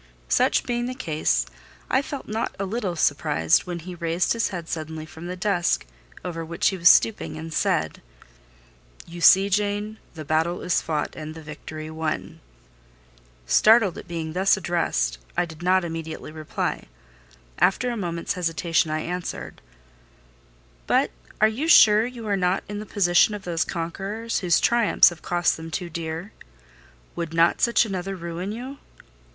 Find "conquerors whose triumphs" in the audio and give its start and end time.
23.63-25.09